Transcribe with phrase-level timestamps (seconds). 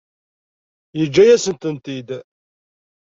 [0.99, 2.09] Yeǧǧa-yasen-tent-id.